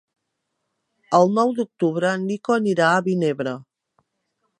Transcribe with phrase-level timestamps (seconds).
[1.17, 3.55] El nou d'octubre en Nico anirà a Vinebre.